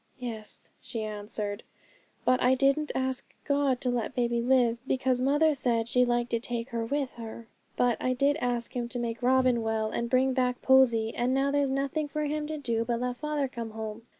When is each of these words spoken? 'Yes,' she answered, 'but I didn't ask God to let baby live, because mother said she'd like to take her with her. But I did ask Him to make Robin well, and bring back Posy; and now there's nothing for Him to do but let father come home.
'Yes,' 0.17 0.69
she 0.81 1.03
answered, 1.03 1.61
'but 2.25 2.41
I 2.41 2.55
didn't 2.55 2.91
ask 2.95 3.23
God 3.45 3.79
to 3.81 3.91
let 3.91 4.15
baby 4.15 4.41
live, 4.41 4.79
because 4.87 5.21
mother 5.21 5.53
said 5.53 5.87
she'd 5.87 6.07
like 6.07 6.27
to 6.29 6.39
take 6.39 6.69
her 6.69 6.83
with 6.83 7.11
her. 7.17 7.45
But 7.77 8.01
I 8.01 8.13
did 8.13 8.35
ask 8.37 8.75
Him 8.75 8.89
to 8.89 8.97
make 8.97 9.21
Robin 9.21 9.61
well, 9.61 9.91
and 9.91 10.09
bring 10.09 10.33
back 10.33 10.59
Posy; 10.63 11.13
and 11.13 11.35
now 11.35 11.51
there's 11.51 11.69
nothing 11.69 12.07
for 12.07 12.23
Him 12.23 12.47
to 12.47 12.57
do 12.57 12.83
but 12.83 12.99
let 12.99 13.17
father 13.17 13.47
come 13.47 13.69
home. 13.73 14.07